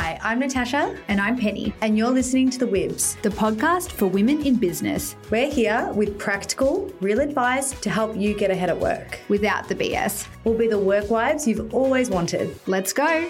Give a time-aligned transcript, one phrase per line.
[0.00, 3.20] Hi, I'm Natasha, And I'm Penny, and you're listening to The WIBS.
[3.20, 8.32] the podcast for women in business We're here with practical, real advice to help you
[8.34, 9.20] get ahead at work.
[9.28, 10.26] without the BS.
[10.44, 12.58] We'll be the work wives you've always wanted.
[12.66, 13.28] Let's go.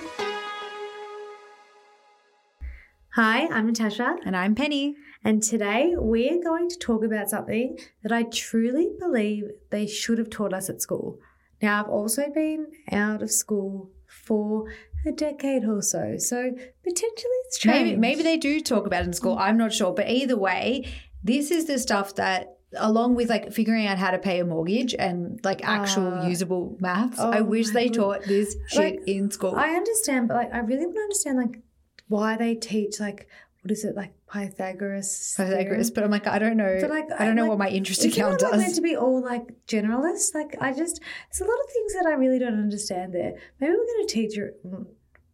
[3.16, 4.94] Hi, I'm Natasha, And I'm Penny.
[5.24, 10.30] and today we're going to talk about something that I truly believe they should have
[10.30, 11.18] taught us at school.
[11.60, 14.64] Now, I've also been out of school for
[15.06, 16.50] a decade or so, so
[16.84, 18.00] potentially it's Maybe, changed.
[18.00, 19.36] maybe they do talk about it in school.
[19.38, 19.92] I'm not sure.
[19.92, 20.86] But either way,
[21.22, 24.94] this is the stuff that, along with like figuring out how to pay a mortgage
[24.94, 27.94] and like actual Uh, usable maths, oh I wish they God.
[27.94, 29.54] taught this shit Like, in school.
[29.56, 31.62] I understand, but like I really want to understand like
[32.08, 33.26] why they teach like
[33.62, 35.34] what is it like Pythagoras?
[35.36, 35.94] Pythagoras, theorem?
[35.94, 36.78] but I'm like, I don't know.
[36.80, 38.96] But, like, I don't know like, what my interest account it, like, meant to be
[38.96, 40.34] all like generalists?
[40.34, 43.34] Like I just there's a lot of things that I really don't understand there.
[43.60, 44.86] Maybe we're gonna teach her, mm,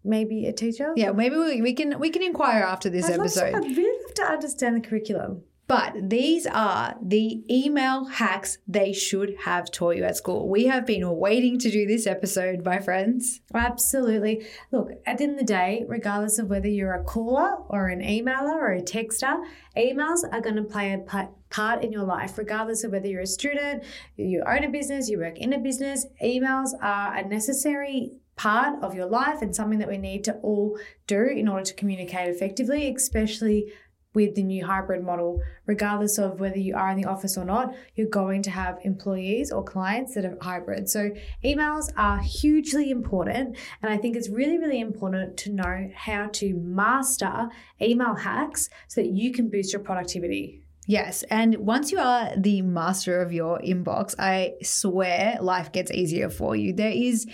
[0.04, 0.92] maybe a teacher.
[0.96, 3.54] Yeah, maybe we, we can we can inquire after this I'd love to- episode.
[3.54, 5.42] I'd really love to understand the curriculum.
[5.68, 10.48] But these are the email hacks they should have taught you at school.
[10.48, 13.40] We have been waiting to do this episode, my friends.
[13.52, 14.46] Absolutely.
[14.70, 18.00] Look, at the end of the day, regardless of whether you're a caller or an
[18.00, 19.42] emailer or a texter,
[19.76, 23.22] emails are going to play a pa- part in your life, regardless of whether you're
[23.22, 23.82] a student,
[24.16, 26.06] you own a business, you work in a business.
[26.22, 30.78] Emails are a necessary part of your life and something that we need to all
[31.06, 33.72] do in order to communicate effectively, especially
[34.16, 37.74] with the new hybrid model, regardless of whether you are in the office or not,
[37.96, 40.88] you're going to have employees or clients that are hybrid.
[40.88, 41.10] So,
[41.44, 43.58] emails are hugely important.
[43.82, 47.50] And I think it's really, really important to know how to master
[47.80, 50.62] email hacks so that you can boost your productivity.
[50.86, 56.30] Yes, and once you are the master of your inbox, I swear life gets easier
[56.30, 56.72] for you.
[56.72, 57.26] There is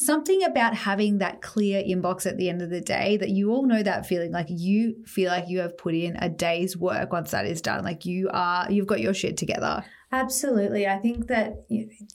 [0.00, 3.66] something about having that clear inbox at the end of the day that you all
[3.66, 7.32] know that feeling like you feel like you have put in a day's work once
[7.32, 10.86] that is done like you are you've got your shit together Absolutely.
[10.86, 11.66] I think that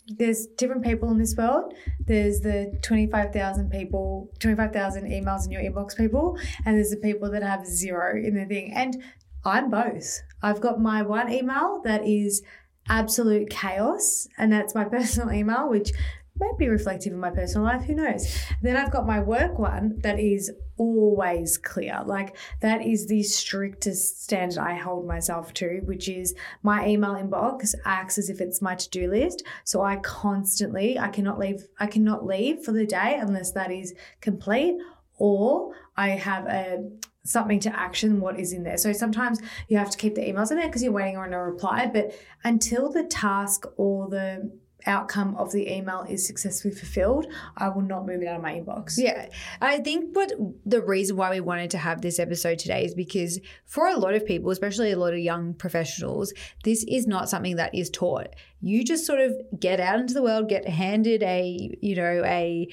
[0.08, 1.76] there's different people in this world.
[2.00, 6.36] There's the 25,000 people, 25,000 emails in your inbox people,
[6.66, 8.74] and there's the people that have zero in their thing.
[8.74, 9.04] And
[9.46, 10.24] I'm both.
[10.42, 12.42] I've got my one email that is
[12.90, 15.92] absolute chaos, and that's my personal email, which
[16.40, 17.84] might be reflective of my personal life.
[17.84, 18.36] Who knows?
[18.62, 22.02] Then I've got my work one that is always clear.
[22.06, 26.34] Like that is the strictest standard I hold myself to, which is
[26.64, 29.44] my email inbox acts as if it's my to-do list.
[29.64, 33.94] So I constantly, I cannot leave, I cannot leave for the day unless that is
[34.22, 34.76] complete
[35.18, 36.90] or I have a
[37.26, 38.78] something to action what is in there.
[38.78, 39.40] So sometimes
[39.70, 42.14] you have to keep the emails in there because you're waiting on a reply, but
[42.44, 44.52] until the task or the
[44.86, 47.28] outcome of the email is successfully fulfilled,
[47.58, 48.96] I will not move it out of my inbox.
[48.98, 49.30] Yeah,
[49.62, 50.32] I think what
[50.66, 54.14] the reason why we wanted to have this episode today is because for a lot
[54.14, 56.34] of people, especially a lot of young professionals,
[56.64, 58.28] this is not something that is taught.
[58.62, 62.68] You just sort of get out into the world, get handed a, you know, a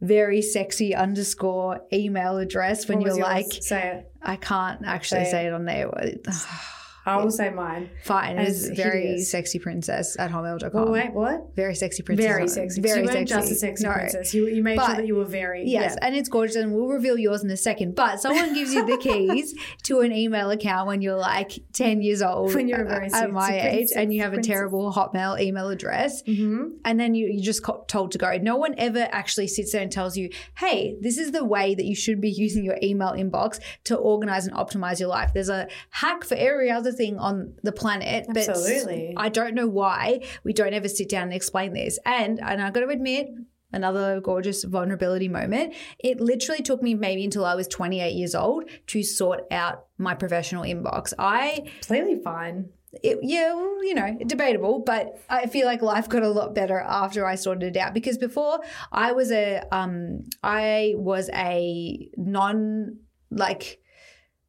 [0.00, 3.20] very sexy underscore email address when you're yours?
[3.20, 4.12] like, say it.
[4.22, 5.48] I can't actually Say say it.
[5.48, 5.90] it on there.
[7.06, 7.90] I will say mine.
[8.02, 9.30] Fine, it As is very hideous.
[9.30, 10.70] sexy princess at hotmail.com.
[10.72, 11.54] Well, wait, what?
[11.54, 12.24] Very sexy princess.
[12.26, 12.80] Very sexy.
[12.80, 13.34] Very you weren't sexy.
[13.34, 13.92] just a sexy No.
[13.92, 14.32] princess.
[14.34, 16.06] You, you made But- sure that you were very Yes, yeah.
[16.06, 17.94] and it's gorgeous, and we'll reveal yours in a second.
[17.94, 19.54] But someone gives you the keys
[19.84, 23.30] to an email account when you're like 10 years old, When you're a very at
[23.30, 27.42] my age, and you have a terrible Hotmail email address, hmm and then you, you're
[27.44, 28.34] just told to go.
[28.38, 31.84] No one ever actually sits there and tells you, hey, this is the way that
[31.84, 35.32] you should be using your email inbox to organize and optimize your life.
[35.34, 39.14] There's a hack for every other thing on the planet, but Absolutely.
[39.16, 41.98] I don't know why we don't ever sit down and explain this.
[42.06, 43.28] And and I've got to admit,
[43.74, 45.74] another gorgeous vulnerability moment.
[45.98, 50.14] It literally took me maybe until I was 28 years old to sort out my
[50.14, 51.12] professional inbox.
[51.18, 52.70] I Completely fine.
[53.02, 56.78] it, yeah, well, you know, debatable, but I feel like life got a lot better
[56.78, 58.60] after I sorted it out because before
[58.92, 62.98] I was a um I was a non
[63.30, 63.80] like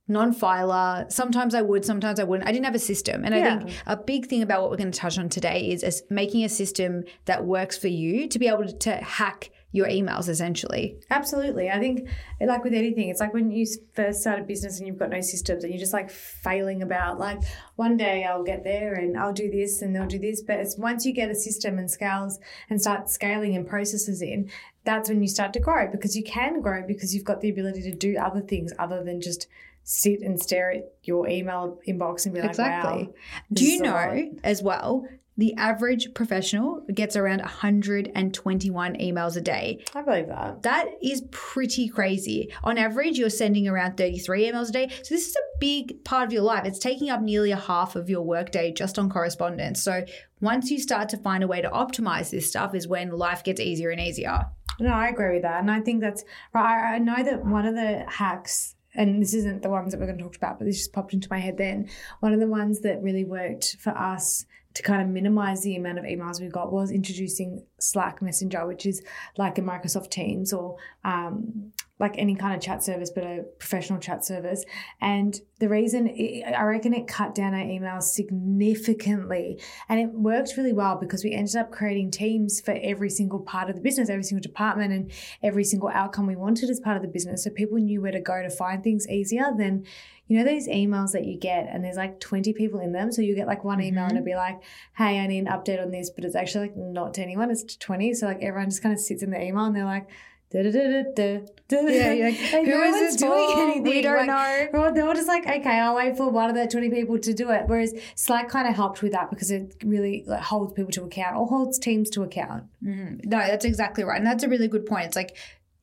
[0.07, 1.06] non-filer.
[1.10, 2.48] Sometimes I would, sometimes I wouldn't.
[2.48, 3.24] I didn't have a system.
[3.25, 5.84] And I think a big thing about what we're going to touch on today is,
[5.84, 9.88] is making a system that works for you to be able to, to hack your
[9.88, 10.98] emails essentially.
[11.10, 11.69] Absolutely.
[11.69, 12.07] I think,
[12.40, 15.19] like with anything, it's like when you first start a business and you've got no
[15.19, 17.40] systems and you're just like failing about, like,
[17.75, 20.42] one day I'll get there and I'll do this and they'll do this.
[20.42, 24.50] But it's once you get a system and scales and start scaling and processes in,
[24.86, 27.81] that's when you start to grow because you can grow because you've got the ability
[27.81, 29.48] to do other things other than just
[29.86, 33.04] sit and stare at your email inbox and be like, Exactly.
[33.04, 33.14] wow.
[33.54, 35.08] Do you know as well?
[35.38, 39.84] the average professional gets around 121 emails a day.
[39.94, 40.62] I believe that.
[40.64, 42.54] That is pretty crazy.
[42.64, 44.90] On average, you're sending around 33 emails a day.
[45.04, 46.66] So, this is a big part of your life.
[46.66, 49.82] It's taking up nearly a half of your workday just on correspondence.
[49.82, 50.06] So,
[50.40, 53.60] once you start to find a way to optimize this stuff, is when life gets
[53.60, 54.46] easier and easier.
[54.80, 55.62] No, I agree with that.
[55.62, 56.24] And I think that's
[56.54, 56.96] right.
[56.96, 58.64] I know that one of the hacks
[58.95, 61.13] and this isn't the ones that we're going to talk about, but this just popped
[61.13, 61.89] into my head then.
[62.19, 64.45] One of the ones that really worked for us
[64.75, 68.86] to kind of minimize the amount of emails we got was introducing Slack Messenger, which
[68.86, 69.01] is
[69.38, 74.00] like a Microsoft Teams or um, like any kind of chat service, but a professional
[74.00, 74.65] chat service.
[75.00, 76.09] And the reason
[76.45, 79.62] I reckon it cut down our emails significantly.
[79.88, 83.69] And it worked really well because we ended up creating teams for every single part
[83.69, 85.12] of the business, every single department, and
[85.42, 87.45] every single outcome we wanted as part of the business.
[87.45, 89.86] So people knew where to go to find things easier than
[90.27, 93.21] you know those emails that you get and there's like 20 people in them so
[93.21, 94.09] you get like one email mm-hmm.
[94.09, 94.59] and it'll be like
[94.98, 97.63] hey i need an update on this but it's actually like not to anyone it's
[97.63, 100.07] to 20 so like everyone just kind of sits in the email and they're like
[100.51, 101.45] da, da, da, da, da.
[101.68, 103.83] Yeah, like, who no is this doing anything?
[103.83, 104.92] We don't like, know.
[104.94, 107.50] They're all just like, okay, I'll wait for one of the 20 people to do
[107.50, 107.63] it.
[107.65, 111.38] Whereas Slack kind of helped with that because it really like, holds people to account
[111.38, 112.65] or holds teams to account.
[112.83, 113.27] Mm-hmm.
[113.27, 114.18] No, that's exactly right.
[114.18, 115.07] And that's a really good point.
[115.07, 115.36] It's like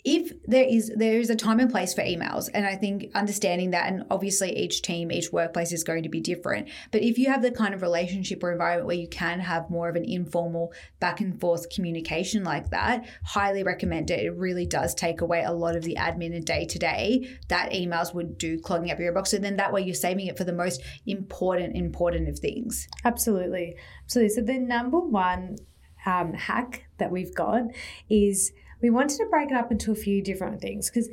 [0.05, 3.71] if there is there is a time and place for emails and i think understanding
[3.71, 7.29] that and obviously each team each workplace is going to be different but if you
[7.29, 10.73] have the kind of relationship or environment where you can have more of an informal
[11.01, 14.25] back and forth communication like that highly recommend it.
[14.25, 17.73] It really does take away a lot of the admin and day to day that
[17.73, 20.45] emails would do clogging up your box and then that way you're saving it for
[20.45, 22.89] the most important important of things.
[23.05, 23.77] Absolutely.
[24.05, 24.35] Absolutely.
[24.35, 25.57] So the number one
[26.05, 27.63] um, hack that we've got
[28.11, 31.09] is we wanted to break it up into a few different things because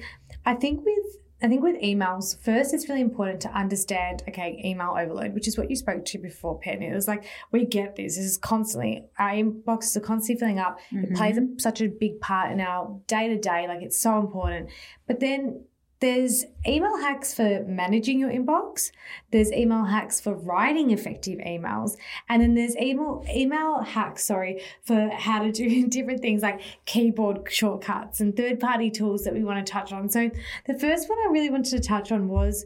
[0.45, 1.06] I think with
[1.42, 5.57] I think with emails, first it's really important to understand, okay, email overload, which is
[5.57, 6.88] what you spoke to before, Penny.
[6.88, 7.24] It was like,
[7.54, 8.18] we get this.
[8.18, 10.80] This is constantly, our inboxes are constantly filling up.
[10.92, 11.04] Mm-hmm.
[11.06, 13.68] It plays a, such a big part in our day to day.
[13.69, 14.69] Like, it's so important.
[15.07, 15.63] But then
[16.00, 18.92] there's email hacks for managing your inbox.
[19.31, 21.98] There's email hacks for writing effective emails.
[22.30, 27.51] And then there's email email hacks, sorry, for how to do different things like keyboard
[27.51, 30.10] shortcuts and third-party tools that we want to touch on.
[30.10, 30.30] So
[30.68, 32.66] the first one I really wanted to touch on was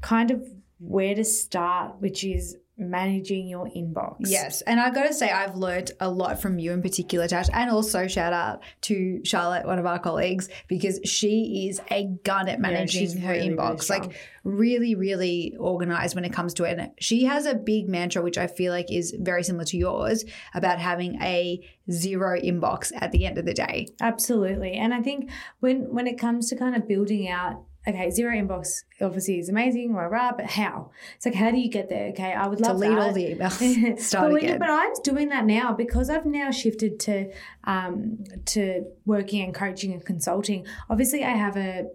[0.00, 0.44] kind of
[0.78, 4.16] where to start, which is managing your inbox.
[4.20, 4.60] Yes.
[4.62, 7.70] And I've got to say, I've learned a lot from you in particular, Tash, and
[7.70, 12.60] also shout out to Charlotte, one of our colleagues, because she is a gun at
[12.60, 13.88] managing yeah, her really, inbox.
[13.88, 16.78] Really like, really, really organized when it comes to it.
[16.78, 20.24] And she has a big mantra, which I feel like is very similar to yours,
[20.54, 23.88] about having a zero inbox at the end of the day.
[24.00, 24.72] Absolutely.
[24.72, 25.30] And I think
[25.60, 29.94] when when it comes to kind of building out okay, zero inbox obviously is amazing,
[29.94, 30.90] rah, rah, but how?
[31.14, 32.08] It's like, how do you get there?
[32.08, 34.00] Okay, I would love to lead all the emails.
[34.00, 34.58] Start but, again.
[34.58, 37.32] but I'm doing that now because I've now shifted to
[37.64, 40.66] um, to working and coaching and consulting.
[40.90, 41.86] Obviously, I have a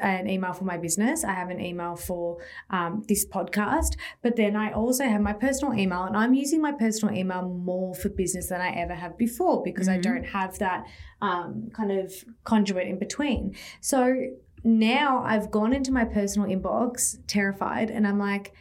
[0.00, 1.22] an email for my business.
[1.22, 2.38] I have an email for
[2.70, 6.72] um, this podcast, but then I also have my personal email, and I'm using my
[6.72, 9.98] personal email more for business than I ever have before because mm-hmm.
[9.98, 10.86] I don't have that
[11.20, 12.12] um, kind of
[12.44, 13.54] conduit in between.
[13.80, 14.16] So
[14.64, 18.52] now I've gone into my personal inbox terrified and I'm like,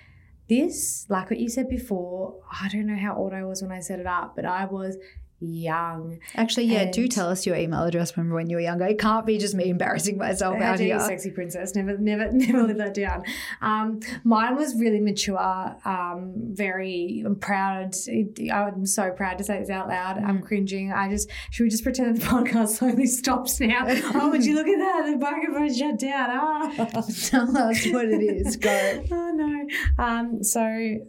[0.47, 3.79] this, like what you said before, I don't know how old I was when I
[3.79, 4.97] set it up, but I was
[5.45, 6.19] young.
[6.35, 8.85] Actually, yeah, and do tell us your email address Remember when you were younger.
[8.85, 10.99] It can't be just me embarrassing myself out here.
[10.99, 11.75] Sexy princess.
[11.75, 13.23] Never, never, never live that down.
[13.61, 15.75] Um, mine was really mature.
[15.85, 17.95] Um, very I'm proud.
[18.51, 20.17] I'm so proud to say this out loud.
[20.17, 20.45] I'm mm.
[20.45, 20.91] cringing.
[20.91, 23.85] I just should we just pretend the podcast slowly stops now?
[24.15, 25.11] oh, would you look at that?
[25.11, 26.29] The microphone shut down.
[26.29, 27.01] Ah.
[27.29, 28.57] tell us what it is.
[28.57, 29.03] Go.
[29.11, 30.03] oh no.
[30.03, 30.99] Um, so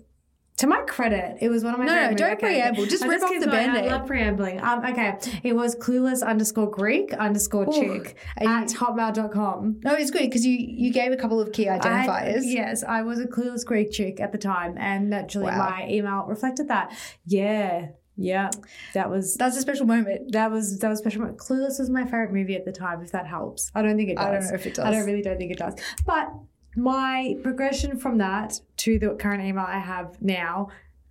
[0.58, 2.86] to my credit, it was one of my no, no, don't preamble.
[2.86, 4.60] Just rip off the band I love preambling.
[4.60, 9.80] Um, okay, it was clueless underscore Greek underscore chick Ooh, at you, hotmail.com.
[9.84, 12.38] No, it's good because you you gave a couple of key identifiers.
[12.38, 15.70] I, yes, I was a clueless Greek chick at the time, and naturally wow.
[15.70, 16.96] my email reflected that.
[17.26, 18.48] Yeah, yeah,
[18.94, 20.32] that was that's a special moment.
[20.32, 21.38] That was that was special moment.
[21.38, 23.02] Clueless was my favorite movie at the time.
[23.02, 24.26] If that helps, I don't think it does.
[24.26, 24.84] I don't know if it does.
[24.86, 25.74] I don't really don't think it does.
[26.06, 26.32] But
[26.76, 30.68] my progression from that to the current email I have now,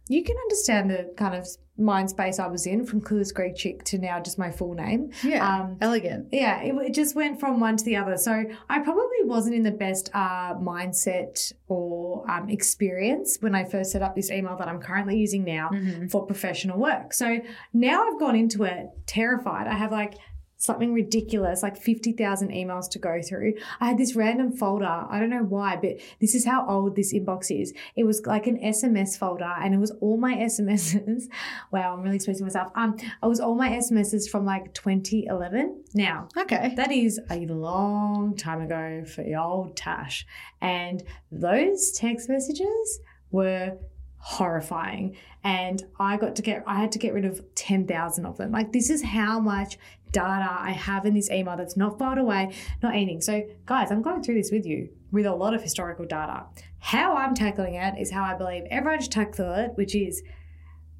[0.07, 3.83] you can understand the kind of mind space I was in from Clueless Greek Chick
[3.85, 5.11] to now just my full name.
[5.23, 6.29] Yeah, um, elegant.
[6.31, 8.17] Yeah, it, it, just went from one to the other.
[8.17, 13.91] So I probably wasn't in the best uh, mindset or um, experience when I first
[13.91, 16.07] set up this email that I'm currently using now mm-hmm.
[16.07, 17.13] for professional work.
[17.13, 17.39] So
[17.73, 19.67] now I've gone into it terrified.
[19.67, 20.13] I have like
[20.65, 23.53] something ridiculous, like 50,000 emails to go through.
[23.79, 24.85] I had this random folder.
[24.85, 27.73] I don't know why, but this is how old this inbox is.
[27.95, 31.23] It was like an SMS folder and it was all my SMSs.
[31.71, 32.71] wow, I'm really exposing myself.
[32.75, 35.83] Um, it was all my SMSs from like 2011.
[35.93, 36.73] Now, Okay.
[36.75, 40.25] that is a long time ago for the old Tash.
[40.61, 42.99] And those text messages
[43.31, 43.77] were
[44.17, 45.15] horrifying.
[45.43, 48.51] And I got to get, I had to get rid of 10,000 of them.
[48.51, 49.77] Like, this is how much
[50.15, 53.19] data I have in this email that's not filed away, not anything.
[53.21, 56.45] So, guys, I'm going through this with you with a lot of historical data.
[56.79, 60.23] How I'm tackling it is how I believe everyone should tackle it, which is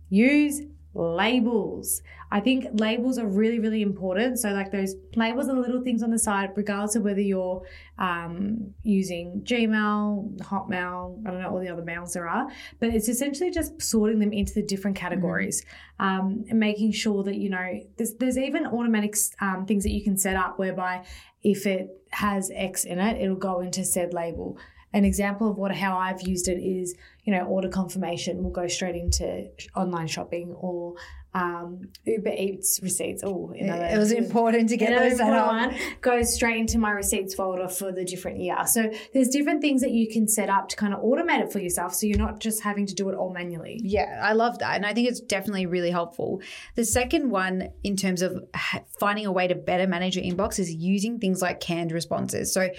[0.10, 0.62] use
[0.96, 2.02] labels.
[2.32, 4.40] I think labels are really, really important.
[4.40, 7.62] So, like those labels are the little things on the side, regardless of whether you're
[8.00, 12.48] um, using Gmail, Hotmail, I don't know all the other mails there are,
[12.80, 15.64] but it's essentially just sorting them into the different categories
[16.00, 20.04] um, and making sure that, you know, there's, there's even automatic um, things that you
[20.04, 21.06] can set up whereby
[21.44, 24.58] if it has X in it, it'll go into said label.
[24.94, 28.68] An example of what how I've used it is, you know, order confirmation will go
[28.68, 30.96] straight into online shopping or
[31.34, 33.22] um, Uber Eats receipts.
[33.26, 35.48] Oh, it was important to get Another those up.
[35.48, 38.56] one goes straight into my receipts folder for the different year.
[38.68, 41.60] So there's different things that you can set up to kind of automate it for
[41.60, 43.82] yourself, so you're not just having to do it all manually.
[43.84, 44.76] Yeah, I love that.
[44.76, 46.42] And I think it's definitely really helpful.
[46.76, 48.46] The second one, in terms of
[48.98, 52.54] finding a way to better manage your inbox, is using things like canned responses.
[52.54, 52.70] So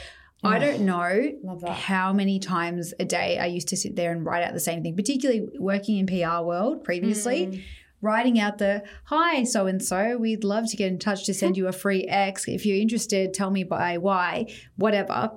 [0.44, 1.32] I Oh, don't know
[1.72, 4.82] how many times a day I used to sit there and write out the same
[4.82, 7.46] thing, particularly working in PR world previously.
[7.46, 7.62] Mm.
[8.02, 11.56] Writing out the hi so and so, we'd love to get in touch to send
[11.58, 12.46] you a free X.
[12.46, 15.32] If you're interested, tell me by Y, whatever.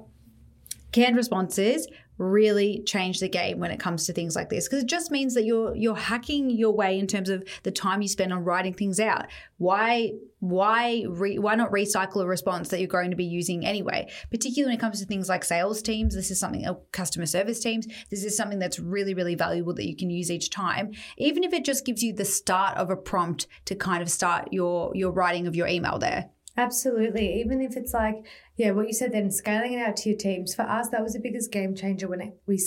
[0.92, 1.88] Canned responses
[2.20, 5.34] really change the game when it comes to things like this because it just means
[5.34, 8.74] that you're you're hacking your way in terms of the time you spend on writing
[8.74, 9.26] things out.
[9.58, 14.12] Why why re, why not recycle a response that you're going to be using anyway?
[14.30, 17.62] Particularly when it comes to things like sales teams, this is something uh, customer service
[17.62, 17.88] teams.
[18.10, 21.54] This is something that's really really valuable that you can use each time, even if
[21.54, 25.12] it just gives you the start of a prompt to kind of start your your
[25.12, 26.32] writing of your email there.
[26.60, 27.40] Absolutely.
[27.40, 28.26] Even if it's like,
[28.60, 30.54] yeah, what you said then, scaling it out to your teams.
[30.54, 32.60] For us, that was the biggest game changer when it, we,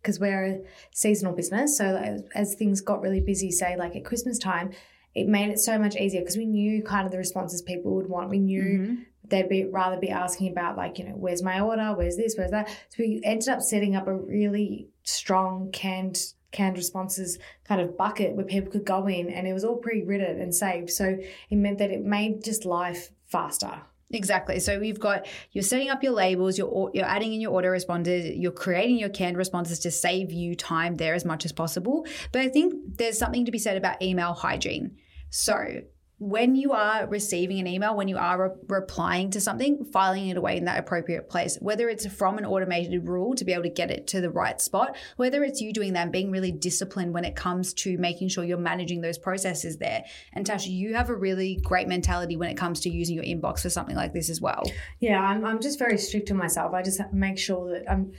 [0.00, 0.58] because we're a
[0.94, 1.76] seasonal business.
[1.76, 4.70] So as, as things got really busy, say like at Christmas time,
[5.12, 8.08] it made it so much easier because we knew kind of the responses people would
[8.08, 8.30] want.
[8.30, 8.96] We knew Mhm.
[9.28, 11.94] they'd be rather be asking about like, you know, where's my order?
[11.96, 12.36] Where's this?
[12.38, 12.68] Where's that?
[12.90, 18.34] So we ended up setting up a really strong canned canned responses kind of bucket
[18.34, 20.90] where people could go in and it was all pre-written and saved.
[20.90, 21.16] So
[21.50, 23.82] it meant that it made just life faster.
[24.12, 24.58] Exactly.
[24.58, 28.32] So we've got you're setting up your labels, you're you're adding in your auto responders,
[28.36, 32.04] you're creating your canned responses to save you time there as much as possible.
[32.32, 34.96] But I think there's something to be said about email hygiene.
[35.30, 35.82] So
[36.20, 40.36] when you are receiving an email, when you are re- replying to something, filing it
[40.36, 43.70] away in that appropriate place, whether it's from an automated rule to be able to
[43.70, 47.24] get it to the right spot, whether it's you doing that being really disciplined when
[47.24, 50.04] it comes to making sure you're managing those processes there.
[50.34, 53.60] And Tasha, you have a really great mentality when it comes to using your inbox
[53.60, 54.62] for something like this as well.
[54.98, 56.74] Yeah, I'm, I'm just very strict to myself.
[56.74, 58.12] I just make sure that I'm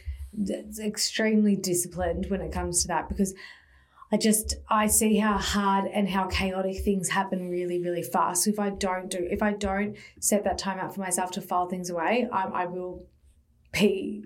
[0.79, 3.35] extremely disciplined when it comes to that because
[4.11, 8.43] I just I see how hard and how chaotic things happen really really fast.
[8.43, 11.41] So if I don't do if I don't set that time out for myself to
[11.41, 13.07] file things away, I, I will
[13.71, 14.25] be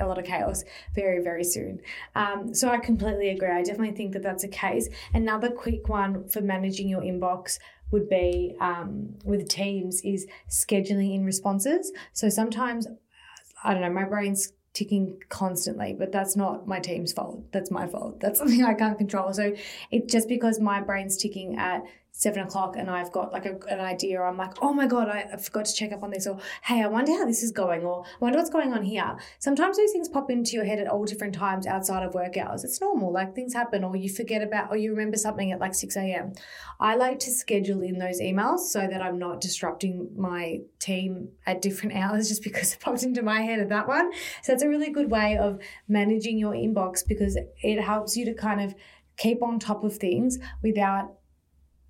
[0.00, 1.80] a lot of chaos very very soon.
[2.14, 3.50] Um, so I completely agree.
[3.50, 4.88] I definitely think that that's a case.
[5.12, 7.58] Another quick one for managing your inbox
[7.90, 11.92] would be um, with teams is scheduling in responses.
[12.12, 12.86] So sometimes,
[13.64, 17.42] I don't know, my brain's ticking constantly, but that's not my team's fault.
[17.50, 18.20] That's my fault.
[18.20, 19.32] That's something I can't control.
[19.32, 19.54] So
[19.90, 21.82] it just because my brain's ticking at
[22.18, 25.28] seven o'clock and I've got like a, an idea, I'm like, oh my God, I,
[25.32, 27.84] I forgot to check up on this, or hey, I wonder how this is going,
[27.84, 29.16] or I wonder what's going on here.
[29.38, 32.64] Sometimes those things pop into your head at all different times outside of work hours.
[32.64, 35.74] It's normal, like things happen, or you forget about, or you remember something at like
[35.74, 36.32] 6 a.m.
[36.80, 41.62] I like to schedule in those emails so that I'm not disrupting my team at
[41.62, 44.10] different hours just because it popped into my head at that one.
[44.42, 48.34] So that's a really good way of managing your inbox because it helps you to
[48.34, 48.74] kind of
[49.16, 51.17] keep on top of things without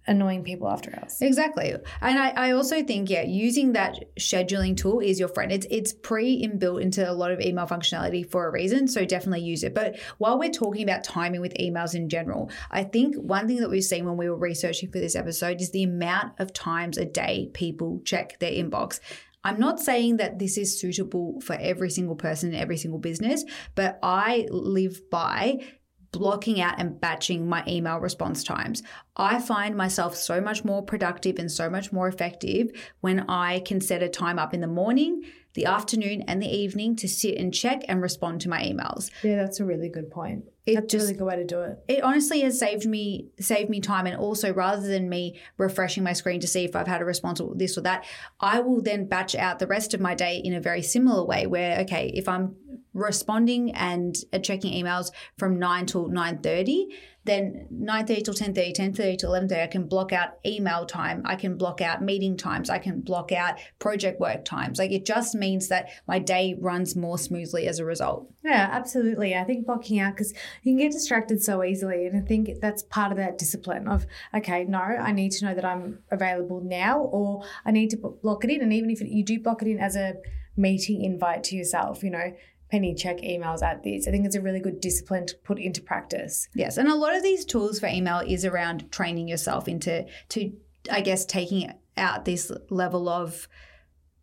[0.08, 1.18] annoying people after hours.
[1.20, 1.74] Exactly.
[2.00, 5.52] And I, I also think, yeah, using that scheduling tool is your friend.
[5.52, 8.88] It's it's pre-inbuilt into a lot of email functionality for a reason.
[8.88, 9.74] So definitely use it.
[9.74, 13.70] But while we're talking about timing with emails in general, I think one thing that
[13.70, 17.04] we've seen when we were researching for this episode is the amount of times a
[17.04, 19.00] day people check their inbox.
[19.44, 23.44] I'm not saying that this is suitable for every single person in every single business,
[23.74, 25.60] but I live by
[26.12, 28.82] blocking out and batching my email response times.
[29.16, 33.80] I find myself so much more productive and so much more effective when I can
[33.80, 35.22] set a time up in the morning,
[35.54, 39.10] the afternoon, and the evening to sit and check and respond to my emails.
[39.22, 40.44] Yeah, that's a really good point.
[40.66, 41.78] It that's just- a really good way to do it.
[41.88, 46.12] It honestly has saved me saved me time and also rather than me refreshing my
[46.12, 48.04] screen to see if I've had a response or this or that,
[48.38, 51.46] I will then batch out the rest of my day in a very similar way
[51.46, 52.54] where okay, if I'm
[52.98, 56.86] responding and uh, checking emails from 9 till 9:30,
[57.24, 61.56] then 9:30 till 10:30, 10:30 till 11:30 I can block out email time, I can
[61.56, 64.78] block out meeting times, I can block out project work times.
[64.78, 68.32] Like it just means that my day runs more smoothly as a result.
[68.42, 69.34] Yeah, absolutely.
[69.34, 72.06] I think blocking out because you can get distracted so easily.
[72.06, 75.54] And I think that's part of that discipline of, okay, no, I need to know
[75.54, 78.62] that I'm available now or I need to block it in.
[78.62, 80.14] And even if you do block it in as a
[80.56, 82.32] meeting invite to yourself, you know,
[82.70, 84.06] penny check emails at this.
[84.06, 86.48] I think it's a really good discipline to put into practice.
[86.54, 90.52] Yes, and a lot of these tools for email is around training yourself into to
[90.90, 93.48] I guess taking out this level of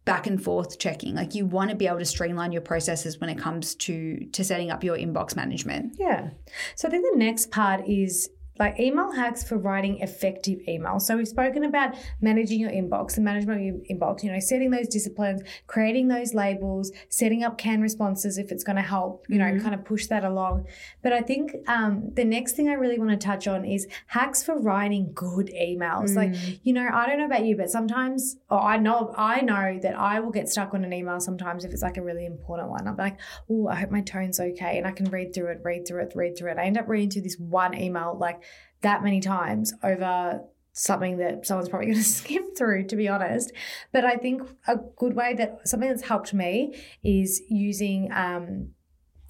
[0.05, 1.15] back and forth checking.
[1.15, 4.43] Like you want to be able to streamline your processes when it comes to to
[4.43, 5.95] setting up your inbox management.
[5.99, 6.29] Yeah.
[6.75, 11.01] So I think the next part is like email hacks for writing effective emails.
[11.01, 14.71] So we've spoken about managing your inbox, the management of your inbox, you know, setting
[14.71, 19.37] those disciplines, creating those labels, setting up canned responses if it's going to help, you
[19.37, 19.61] know, Mhm.
[19.61, 20.65] kind of push that along.
[21.01, 24.43] But I think um, the next thing I really want to touch on is hacks
[24.43, 26.15] for writing good emails.
[26.15, 26.33] Like,
[26.63, 29.97] you know, I don't know about you, but sometimes, or I know, I know that
[29.97, 32.87] I will get stuck on an email sometimes if it's like a really important one.
[32.87, 33.17] I'm like,
[33.49, 34.77] oh, I hope my tone's okay.
[34.77, 36.57] And I can read through it, read through it, read through it.
[36.57, 38.41] I end up reading through this one email like
[38.81, 40.41] that many times over
[40.75, 43.51] something that someone's probably going to skip through, to be honest.
[43.91, 48.69] But I think a good way that something that's helped me is using, um,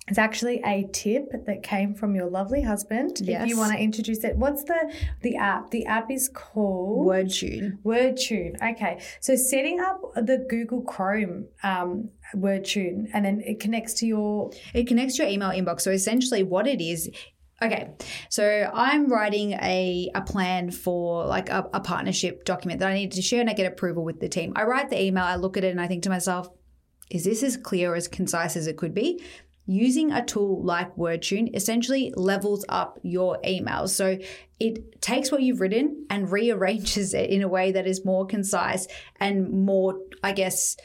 [0.08, 3.18] it's actually a tip that came from your lovely husband.
[3.22, 3.44] Yes.
[3.44, 5.72] If you want to introduce it, what's the the app?
[5.72, 7.80] The app is called Word tune.
[7.84, 8.56] WordTune.
[8.62, 14.52] Okay, so setting up the Google Chrome um, WordTune, and then it connects to your
[14.76, 15.82] It connects to your email inbox.
[15.82, 17.10] So essentially what it is
[17.62, 17.94] Okay,
[18.30, 23.14] so I'm writing a, a plan for like a, a partnership document that I need
[23.14, 24.52] to share and I get approval with the team.
[24.58, 26.50] I write the email, I look at it and I think to myself,
[27.10, 29.24] is this as clear or as concise as it could be?
[29.68, 33.90] Using a tool like WordTune essentially levels up your emails.
[33.90, 34.20] So
[34.60, 38.86] it takes what you've written and rearranges it in a way that is more concise
[39.18, 40.76] and more, I guess,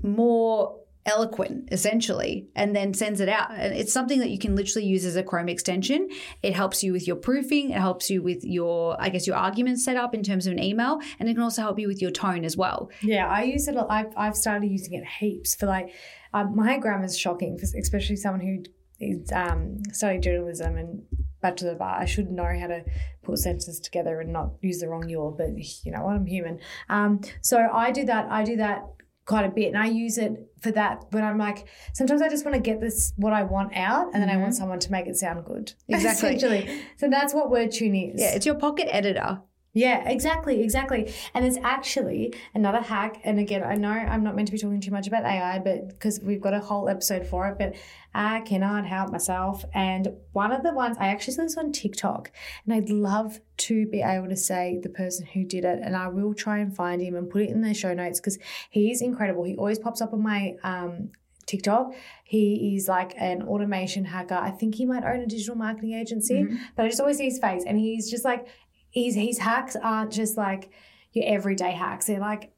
[0.00, 4.86] more eloquent essentially and then sends it out and it's something that you can literally
[4.86, 6.06] use as a chrome extension
[6.42, 9.78] it helps you with your proofing it helps you with your i guess your argument
[9.80, 12.10] set up in terms of an email and it can also help you with your
[12.10, 13.76] tone as well Yeah, I use it.
[13.88, 15.92] I've, I've started using it heaps for like,
[16.32, 18.62] um, my grammar is shocking, especially someone who
[19.00, 21.02] is um, studying journalism and
[21.40, 22.02] bachelor of art.
[22.02, 22.84] I should know how to
[23.22, 25.50] put sentences together and not use the wrong your, but
[25.84, 26.60] you know what, I'm human.
[26.88, 28.26] Um, so I do that.
[28.30, 28.84] I do that
[29.30, 32.44] quite a bit and I use it for that but I'm like sometimes I just
[32.44, 34.58] want to get this what I want out and then I want mm-hmm.
[34.58, 35.72] someone to make it sound good.
[35.88, 36.34] Exactly.
[36.34, 36.82] Essentially.
[36.96, 38.20] So that's what WordTune is.
[38.20, 39.40] yeah it's your pocket editor
[39.72, 41.12] Yeah, exactly, exactly.
[41.32, 43.20] And it's actually another hack.
[43.22, 45.88] And again, I know I'm not meant to be talking too much about AI, but
[45.88, 47.74] because we've got a whole episode for it, but
[48.12, 49.64] I cannot help myself.
[49.72, 52.32] And one of the ones I actually saw this on TikTok,
[52.64, 55.78] and I'd love to be able to say the person who did it.
[55.80, 58.40] And I will try and find him and put it in the show notes because
[58.70, 59.44] he's incredible.
[59.44, 61.10] He always pops up on my um,
[61.46, 61.94] TikTok.
[62.24, 64.34] He is like an automation hacker.
[64.34, 67.38] I think he might own a digital marketing agency, but I just always see his
[67.38, 68.48] face and he's just like,
[68.90, 70.70] he's, his hacks aren't just like
[71.12, 72.06] your everyday hacks.
[72.06, 72.52] They're like,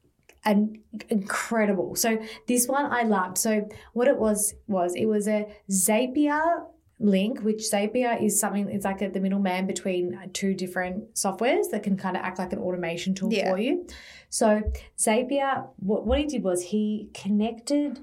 [0.45, 1.95] and incredible.
[1.95, 3.39] So this one I loved.
[3.39, 6.65] So what it was was it was a Zapier
[6.99, 11.71] link, which Zapier is something it's like a, the middleman between uh, two different softwares
[11.71, 13.51] that can kind of act like an automation tool Yeah.
[13.51, 13.87] for you.
[14.31, 14.63] So
[14.99, 18.01] Zapier, what, what he did was he connected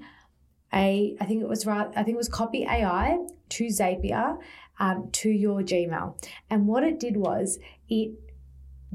[0.72, 3.18] a I think it was right I think it was Copy AI
[3.50, 4.38] to Zapier
[4.80, 6.16] um, to your Gmail,
[6.50, 8.12] and what it did was it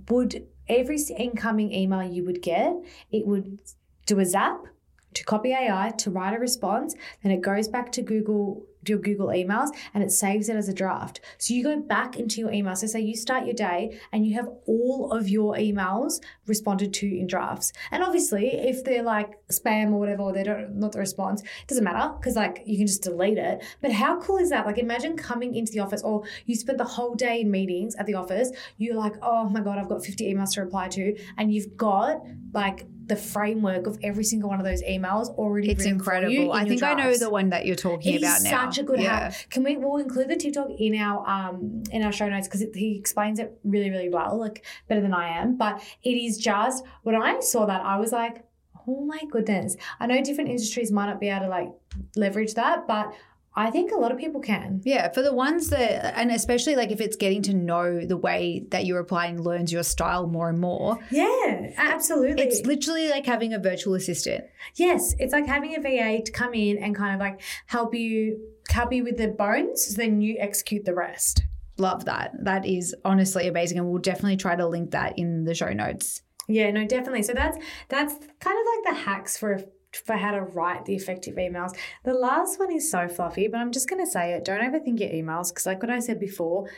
[0.10, 2.74] would every incoming email you would get,
[3.12, 3.60] it would
[4.06, 4.66] do a zap
[5.14, 9.28] to copy AI to write a response, then it goes back to Google your Google
[9.28, 11.22] emails and it saves it as a draft.
[11.38, 12.76] So you go back into your email.
[12.76, 17.08] So say you start your day and you have all of your emails responded to
[17.08, 17.72] in drafts.
[17.92, 21.68] And obviously, if they're like spam or whatever, or they don't not the response, it
[21.68, 23.64] doesn't matter because like you can just delete it.
[23.82, 24.66] But how cool is that?
[24.66, 28.06] Like imagine coming into the office or you spent the whole day in meetings at
[28.06, 28.52] the office.
[28.78, 32.22] You're like, oh my god, I've got 50 emails to reply to, and you've got
[32.54, 35.70] like the framework of every single one of those emails already.
[35.72, 36.54] It's written for you incredible.
[36.54, 38.50] I in your think I know the one that you're talking It about now.
[38.66, 39.32] such a good yeah.
[39.32, 39.48] hack.
[39.50, 39.78] Can we?
[39.78, 43.58] We'll include the TikTok in our um in our show notes because he explains it
[43.64, 45.58] really really well, like better than I am.
[45.58, 48.44] But it is just when I saw that, I was like,
[48.88, 49.76] oh my goodness.
[50.00, 51.70] I know different industries might not be able to like
[52.16, 53.14] leverage that, but
[53.58, 54.82] I think a lot of people can.
[54.84, 58.66] Yeah, for the ones that, and especially like if it's getting to know the way
[58.72, 62.44] that you're applying learns your style more and more, Yeah, absolutely.
[62.44, 64.44] it's literally like having a virtual assistant.
[64.76, 68.40] Yes, it's like having a VA to come in and kind of like help you
[68.70, 71.44] help you with the bones, so then you execute the rest.
[71.78, 72.32] Love that.
[72.44, 73.78] That is honestly amazing.
[73.78, 76.22] And we'll definitely try to link that in the show notes.
[76.48, 77.24] Yeah, no, definitely.
[77.24, 77.58] So that's
[77.90, 79.62] that's kind of like the hacks for
[80.06, 81.76] for how to write the effective emails.
[82.04, 84.46] The last one is so fluffy, but I'm just going to say it.
[84.46, 86.70] Don't overthink your emails because, like what I said before,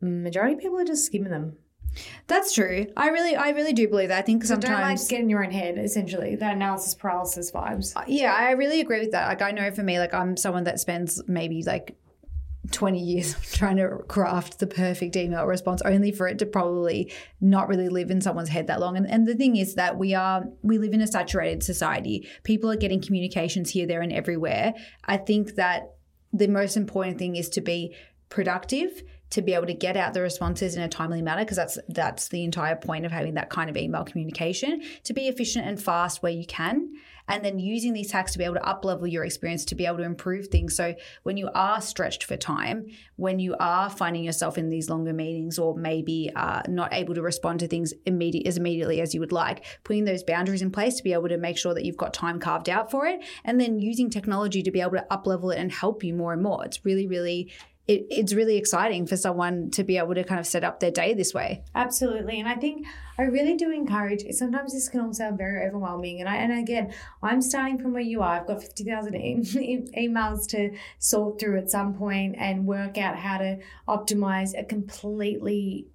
[0.00, 1.58] majority of people are just skimming them.
[2.28, 2.86] That's true.
[2.96, 4.18] I really, I really do believe that.
[4.20, 5.08] I think So don't like sometimes.
[5.08, 5.76] get in your own head.
[5.76, 7.96] Essentially, that analysis paralysis vibes.
[7.96, 9.26] Uh, yeah, I really agree with that.
[9.26, 11.96] Like, I know for me, like, I'm someone that spends maybe like
[12.70, 17.68] 20 years trying to craft the perfect email response only for it to probably not
[17.68, 18.96] really live in someone's head that long.
[18.96, 22.28] And, and the thing is that we are, we live in a saturated society.
[22.44, 24.74] People are getting communications here, there, and everywhere.
[25.04, 25.94] I think that
[26.32, 27.94] the most important thing is to be
[28.28, 31.78] productive to be able to get out the responses in a timely manner because that's
[31.88, 35.80] that's the entire point of having that kind of email communication to be efficient and
[35.82, 36.92] fast where you can
[37.30, 39.86] and then using these hacks to be able to up level your experience to be
[39.86, 40.76] able to improve things.
[40.76, 45.12] So when you are stretched for time when you are finding yourself in these longer
[45.12, 49.20] meetings or maybe uh, not able to respond to things immediate as immediately as you
[49.20, 51.96] would like putting those boundaries in place to be able to make sure that you've
[51.96, 55.26] got time carved out for it and then using technology to be able to up
[55.26, 56.64] level it and help you more and more.
[56.64, 57.52] It's really really
[57.90, 60.92] it, it's really exciting for someone to be able to kind of set up their
[60.92, 61.64] day this way.
[61.74, 62.86] Absolutely, and I think
[63.18, 64.22] I really do encourage.
[64.30, 68.00] Sometimes this can all sound very overwhelming, and I and again, I'm starting from where
[68.02, 68.40] you are.
[68.40, 73.16] I've got fifty thousand e- emails to sort through at some point and work out
[73.16, 75.88] how to optimize a completely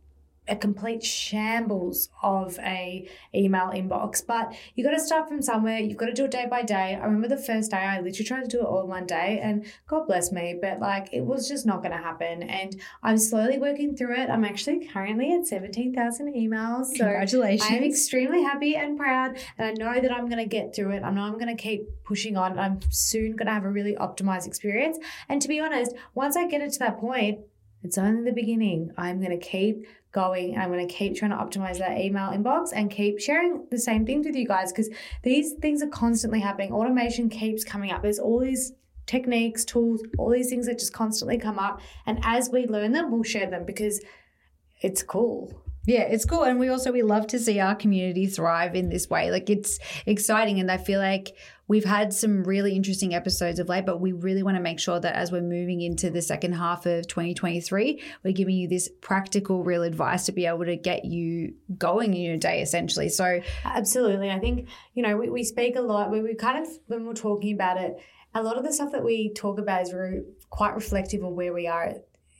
[0.47, 5.97] a complete shambles of a email inbox but you got to start from somewhere you've
[5.97, 8.41] got to do it day by day i remember the first day i literally tried
[8.41, 11.47] to do it all in one day and god bless me but like it was
[11.47, 15.47] just not going to happen and i'm slowly working through it i'm actually currently at
[15.47, 17.71] 17000 emails so Congratulations.
[17.71, 21.03] I'm extremely happy and proud, and I know that I'm going to get through it.
[21.03, 22.57] I know I'm going to keep pushing on.
[22.59, 24.97] I'm soon going to have a really optimized experience.
[25.29, 27.39] And to be honest, once I get it to that point,
[27.83, 28.91] it's only the beginning.
[28.97, 30.57] I'm going to keep going.
[30.57, 34.05] I'm going to keep trying to optimize that email inbox and keep sharing the same
[34.05, 34.89] things with you guys because
[35.21, 36.71] these things are constantly happening.
[36.71, 38.01] Automation keeps coming up.
[38.01, 38.71] There's all these
[39.05, 41.81] techniques, tools, all these things that just constantly come up.
[42.05, 44.01] And as we learn them, we'll share them because
[44.81, 45.53] it's cool.
[45.85, 46.43] Yeah, it's cool.
[46.43, 49.31] And we also we love to see our community thrive in this way.
[49.31, 51.35] Like it's exciting and I feel like
[51.67, 54.99] we've had some really interesting episodes of late, but we really want to make sure
[54.99, 59.63] that as we're moving into the second half of 2023, we're giving you this practical
[59.63, 63.09] real advice to be able to get you going in your day essentially.
[63.09, 64.31] So Absolutely.
[64.31, 67.13] I think, you know, we, we speak a lot, we, we kind of, when we're
[67.13, 67.97] talking about it,
[68.33, 71.53] a lot of the stuff that we talk about is re- quite reflective of where
[71.53, 71.93] we are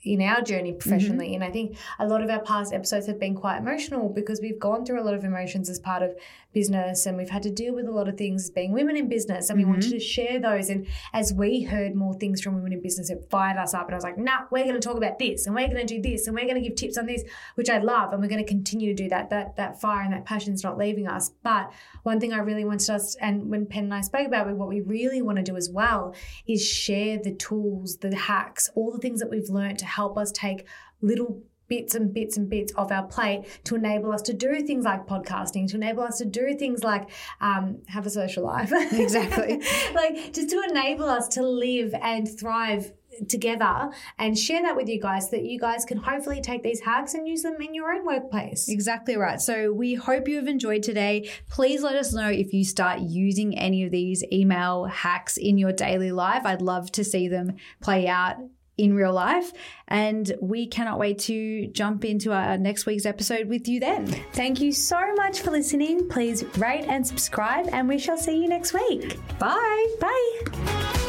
[0.05, 0.79] in our journey mm-hmm.
[0.79, 1.35] professionally.
[1.35, 4.59] And I think a lot of our past episodes have been quite emotional because we've
[4.59, 6.15] gone through a lot of emotions as part of
[6.53, 9.09] business and we've had to deal with a lot of things as being women in
[9.09, 9.49] business.
[9.49, 9.97] And we wanted mm-hmm.
[9.97, 10.69] to share those.
[10.69, 13.85] And as we heard more things from women in business, it fired us up.
[13.87, 15.93] And I was like, nah, we're going to talk about this and we're going to
[15.93, 17.23] do this and we're going to give tips on this,
[17.55, 18.13] which I love.
[18.13, 19.29] And we're going to continue to do that.
[19.29, 21.31] That that fire and that passion is not leaving us.
[21.43, 21.71] But
[22.03, 24.69] one thing I really wanted us, and when Penn and I spoke about it, what
[24.69, 26.15] we really want to do as well
[26.47, 30.31] is share the tools, the hacks, all the things that we've learned to help us
[30.31, 30.65] take
[31.01, 34.85] little bits and bits and bits off our plate to enable us to do things
[34.85, 37.09] like podcasting, to enable us to do things like
[37.41, 38.71] um, have a social life.
[39.05, 39.61] Exactly.
[39.93, 42.93] like just to enable us to live and thrive
[43.27, 46.81] together and share that with you guys so that you guys can hopefully take these
[46.81, 48.67] hacks and use them in your own workplace.
[48.67, 49.39] Exactly right.
[49.39, 51.29] So we hope you have enjoyed today.
[51.49, 55.71] Please let us know if you start using any of these email hacks in your
[55.71, 56.45] daily life.
[56.45, 58.37] I'd love to see them play out
[58.77, 59.51] in real life.
[59.87, 64.07] And we cannot wait to jump into our next week's episode with you then.
[64.33, 66.09] Thank you so much for listening.
[66.09, 69.17] Please rate and subscribe, and we shall see you next week.
[69.39, 69.95] Bye.
[69.99, 71.04] Bye.